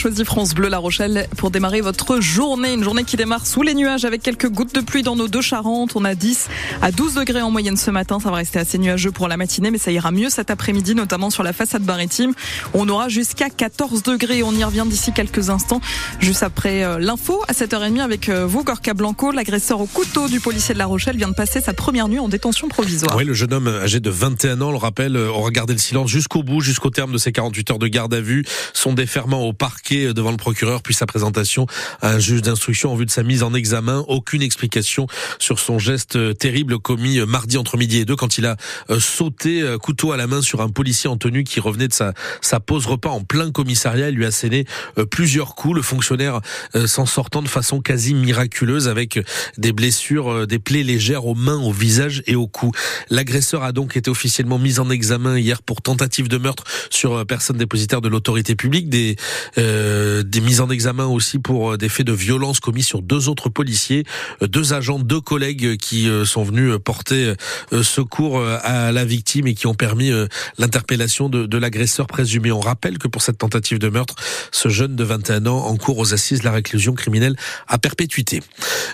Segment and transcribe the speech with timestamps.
[0.00, 2.72] choisi France Bleu La Rochelle pour démarrer votre journée.
[2.72, 5.42] Une journée qui démarre sous les nuages avec quelques gouttes de pluie dans nos deux
[5.42, 5.92] Charentes.
[5.94, 6.48] On a 10
[6.80, 8.18] à 12 degrés en moyenne ce matin.
[8.18, 11.28] Ça va rester assez nuageux pour la matinée, mais ça ira mieux cet après-midi, notamment
[11.28, 12.32] sur la façade maritime.
[12.72, 14.42] On aura jusqu'à 14 degrés.
[14.42, 15.82] On y revient d'ici quelques instants,
[16.18, 19.32] juste après euh, l'info à 7h30 avec euh, vous, Gorka Blanco.
[19.32, 22.28] L'agresseur au couteau du policier de La Rochelle vient de passer sa première nuit en
[22.28, 23.16] détention provisoire.
[23.18, 26.08] Oui, le jeune homme âgé de 21 ans, on le rappelle, aura gardé le silence
[26.08, 28.46] jusqu'au bout, jusqu'au terme de ses 48 heures de garde à vue.
[28.72, 29.52] Son déferment au
[29.90, 31.66] devant le procureur, puis sa présentation
[32.00, 34.04] à un juge d'instruction en vue de sa mise en examen.
[34.08, 35.06] Aucune explication
[35.38, 38.56] sur son geste terrible commis mardi entre midi et deux quand il a
[38.90, 41.92] euh, sauté euh, couteau à la main sur un policier en tenue qui revenait de
[41.92, 44.10] sa, sa pause repas en plein commissariat.
[44.10, 44.64] Il lui a asséné
[44.98, 45.76] euh, plusieurs coups.
[45.76, 46.40] Le fonctionnaire
[46.86, 49.18] s'en sortant de façon quasi miraculeuse avec
[49.58, 52.72] des blessures, des plaies légères aux mains, au visage et au cou.
[53.08, 57.56] L'agresseur a donc été officiellement mis en examen hier pour tentative de meurtre sur personne
[57.56, 59.16] dépositaire de l'autorité publique, des,
[59.58, 59.79] euh,
[60.22, 63.48] des mises en examen aussi pour euh, des faits de violence commis sur deux autres
[63.48, 64.04] policiers,
[64.42, 67.34] euh, deux agents, deux collègues qui sont venus porter
[67.82, 70.10] secours à la victime et qui ont permis
[70.58, 72.52] l'interpellation de, l'agresseur présumé.
[72.52, 74.14] On rappelle que pour cette tentative de meurtre,
[74.50, 77.36] ce jeune de 21 ans encourt aux assises la réclusion criminelle
[77.68, 78.42] à perpétuité.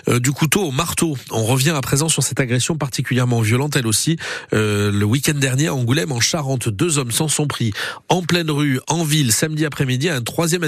[0.07, 4.17] Du couteau au marteau, on revient à présent sur cette agression particulièrement violente, elle aussi.
[4.51, 7.73] le week-end dernier à Angoulême, en Charente, deux hommes s'en sont pris
[8.09, 10.63] en pleine rue, en ville, samedi après-midi, un troisième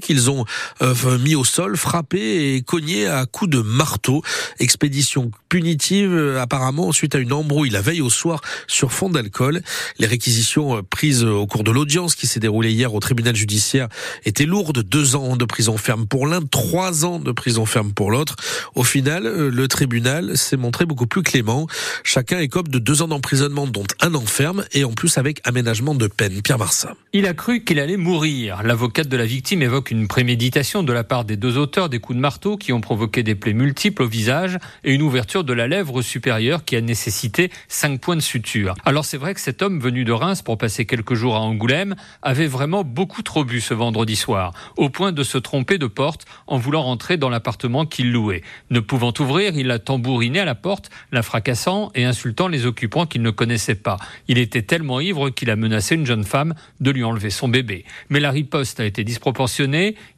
[0.00, 0.44] qu'ils ont
[0.82, 4.22] euh, mis au sol, frappé et cogné à coups de marteau.
[4.58, 9.62] Expédition punitive euh, apparemment suite à une embrouille la veille au soir sur fond d'alcool.
[9.98, 13.88] Les réquisitions euh, prises au cours de l'audience qui s'est déroulée hier au tribunal judiciaire
[14.24, 14.82] étaient lourdes.
[14.82, 18.36] Deux ans de prison ferme pour l'un, trois ans de prison ferme pour l'autre.
[18.74, 21.66] Au final, le tribunal s'est montré beaucoup plus clément.
[22.04, 25.94] Chacun écope de deux ans d'emprisonnement, dont un an ferme, et en plus avec aménagement
[25.94, 26.42] de peine.
[26.42, 26.94] Pierre Marsa.
[27.12, 28.62] Il a cru qu'il allait mourir.
[28.62, 32.16] L'avocate de la victime évoque une préméditation de la part des deux auteurs des coups
[32.16, 35.66] de marteau qui ont provoqué des plaies multiples au visage et une ouverture de la
[35.66, 38.74] lèvre supérieure qui a nécessité cinq points de suture.
[38.84, 41.96] Alors c'est vrai que cet homme venu de Reims pour passer quelques jours à Angoulême
[42.22, 46.24] avait vraiment beaucoup trop bu ce vendredi soir, au point de se tromper de porte
[46.46, 48.42] en voulant rentrer dans l'appartement qu'il louait.
[48.70, 53.06] Ne pouvant ouvrir, il a tambouriné à la porte, la fracassant et insultant les occupants
[53.06, 53.96] qu'il ne connaissait pas.
[54.28, 57.84] Il était tellement ivre qu'il a menacé une jeune femme de lui enlever son bébé.
[58.08, 59.31] Mais la riposte a été disproportionnée.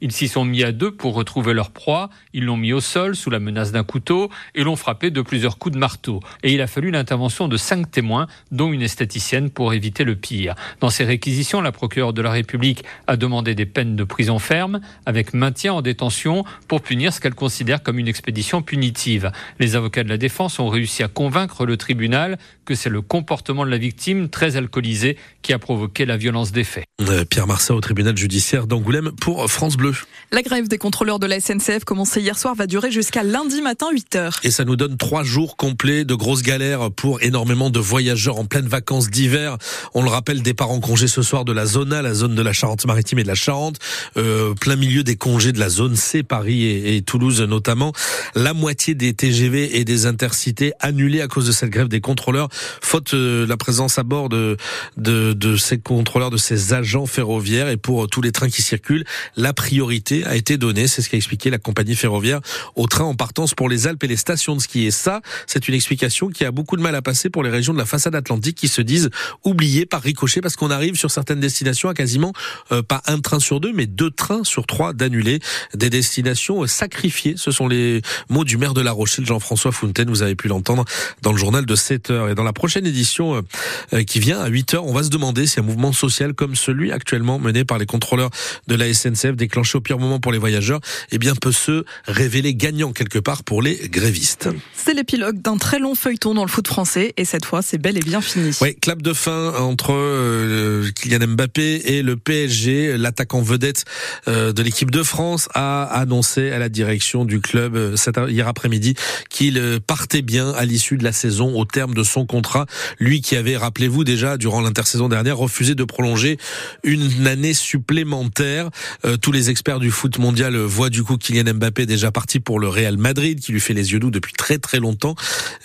[0.00, 2.10] Ils s'y sont mis à deux pour retrouver leur proie.
[2.32, 5.58] Ils l'ont mis au sol sous la menace d'un couteau et l'ont frappé de plusieurs
[5.58, 6.20] coups de marteau.
[6.42, 10.54] Et il a fallu l'intervention de cinq témoins, dont une esthéticienne, pour éviter le pire.
[10.80, 14.80] Dans ces réquisitions, la procureure de la République a demandé des peines de prison ferme
[15.06, 19.30] avec maintien en détention pour punir ce qu'elle considère comme une expédition punitive.
[19.58, 23.64] Les avocats de la défense ont réussi à convaincre le tribunal que c'est le comportement
[23.64, 26.84] de la victime très alcoolisée qui a provoqué la violence des faits.
[27.00, 29.94] Euh, Pierre Marsat au tribunal judiciaire d'Angoulême pour France Bleu.
[30.32, 33.86] La grève des contrôleurs de la SNCF commencée hier soir va durer jusqu'à lundi matin
[33.92, 34.40] 8h.
[34.42, 38.44] Et ça nous donne trois jours complets de grosses galères pour énormément de voyageurs en
[38.44, 39.58] pleine vacances d'hiver.
[39.94, 42.42] On le rappelle, départ en congé ce soir de la zone A, la zone de
[42.42, 43.78] la Charente-Maritime et de la Charente,
[44.16, 47.92] euh, plein milieu des congés de la zone C, Paris et, et Toulouse notamment.
[48.34, 52.48] La moitié des TGV et des intercités annulés à cause de cette grève des contrôleurs,
[52.80, 54.56] faute de la présence à bord de,
[54.96, 58.93] de, de ces contrôleurs, de ces agents ferroviaires et pour tous les trains qui circulent,
[59.36, 60.86] la priorité a été donnée.
[60.86, 62.40] C'est ce qu'a expliqué la compagnie ferroviaire
[62.76, 64.84] au train en partance pour les Alpes et les stations de ski.
[64.84, 67.72] Et ça, c'est une explication qui a beaucoup de mal à passer pour les régions
[67.72, 69.10] de la façade atlantique qui se disent
[69.44, 72.32] oubliées par ricochet parce qu'on arrive sur certaines destinations à quasiment
[72.72, 75.40] euh, pas un train sur deux, mais deux trains sur trois d'annuler
[75.74, 77.34] des destinations sacrifiées.
[77.36, 80.08] Ce sont les mots du maire de La Rochelle, Jean-François Fontaine.
[80.08, 80.84] Vous avez pu l'entendre
[81.22, 82.28] dans le journal de 7 heures.
[82.28, 83.44] Et dans la prochaine édition
[83.92, 86.54] euh, qui vient à 8 heures, on va se demander si un mouvement social comme
[86.54, 88.30] celui actuellement mené par les contrôleurs
[88.66, 90.80] de la SNCF, déclenché au pire moment pour les voyageurs,
[91.10, 94.48] eh bien peut se révéler gagnant quelque part pour les grévistes.
[94.74, 97.96] C'est l'épilogue d'un très long feuilleton dans le foot français et cette fois c'est bel
[97.96, 98.56] et bien fini.
[98.60, 102.96] Oui, clap de fin entre euh, Kylian Mbappé et le PSG.
[102.98, 103.84] L'attaquant vedette
[104.28, 107.96] euh, de l'équipe de France a annoncé à la direction du club euh,
[108.28, 108.94] hier après-midi
[109.30, 112.66] qu'il partait bien à l'issue de la saison au terme de son contrat.
[112.98, 116.38] Lui qui avait, rappelez-vous déjà, durant l'intersaison dernière, refusé de prolonger
[116.82, 118.70] une année supplémentaire.
[119.04, 122.58] Euh, tous les experts du foot mondial voient du coup Kylian Mbappé déjà parti pour
[122.60, 125.14] le Real Madrid, qui lui fait les yeux doux depuis très très longtemps.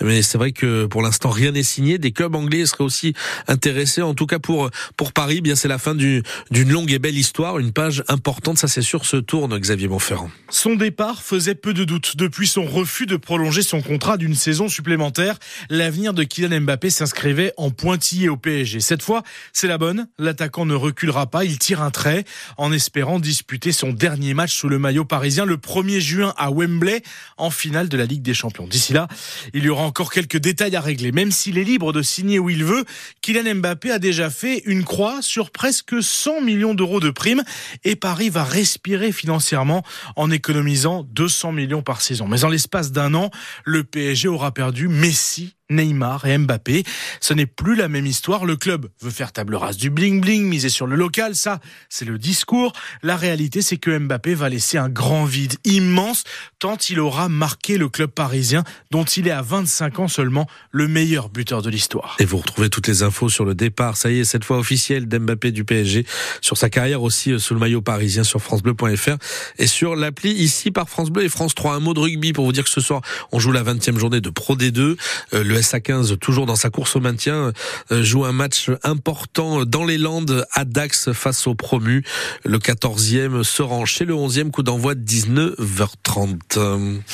[0.00, 1.98] Mais c'est vrai que pour l'instant rien n'est signé.
[1.98, 3.14] Des clubs anglais seraient aussi
[3.48, 4.02] intéressés.
[4.02, 6.22] En tout cas pour pour Paris, eh bien c'est la fin d'une
[6.70, 10.30] longue et belle histoire, une page importante, ça c'est sûr, se tourne Xavier Montferrand.
[10.48, 12.16] Son départ faisait peu de doute.
[12.16, 17.52] Depuis son refus de prolonger son contrat d'une saison supplémentaire, l'avenir de Kylian Mbappé s'inscrivait
[17.56, 18.80] en pointillé au PSG.
[18.80, 19.22] Cette fois,
[19.52, 20.08] c'est la bonne.
[20.18, 21.44] L'attaquant ne reculera pas.
[21.44, 22.24] Il tire un trait
[22.56, 27.02] en espérant disputer son dernier match sous le maillot parisien le 1er juin à Wembley
[27.36, 28.66] en finale de la Ligue des Champions.
[28.66, 29.08] D'ici là,
[29.54, 31.12] il y aura encore quelques détails à régler.
[31.12, 32.84] Même s'il est libre de signer où il veut,
[33.22, 37.42] Kylian Mbappé a déjà fait une croix sur presque 100 millions d'euros de primes
[37.84, 39.82] et Paris va respirer financièrement
[40.16, 42.28] en économisant 200 millions par saison.
[42.28, 43.30] Mais en l'espace d'un an,
[43.64, 46.84] le PSG aura perdu Messi, Neymar et Mbappé.
[47.20, 48.44] Ce n'est plus la même histoire.
[48.44, 51.34] Le club veut faire table rase du bling-bling, miser sur le local.
[51.34, 52.72] Ça, c'est le discours.
[53.02, 56.24] La réalité, c'est que Mbappé va laisser un grand vide immense
[56.58, 60.88] tant il aura marqué le club parisien dont il est à 25 ans seulement le
[60.88, 62.16] meilleur buteur de l'histoire.
[62.18, 65.08] Et vous retrouvez toutes les infos sur le départ, ça y est, cette fois officiel
[65.08, 66.04] d'Mbappé du PSG,
[66.40, 69.16] sur sa carrière aussi euh, sous le maillot parisien sur francebleu.fr
[69.58, 71.74] et sur l'appli ici par France Bleu et France 3.
[71.74, 73.00] Un mot de rugby pour vous dire que ce soir,
[73.32, 74.80] on joue la 20e journée de Pro D2.
[74.80, 74.96] Euh,
[75.44, 77.52] le SA15, toujours dans sa course au maintien,
[77.92, 82.04] euh, joue un match important dans les Landes à Dax face au promu.
[82.44, 87.00] Le 14e se rend chez le 11e coup d'envoi de 19h30.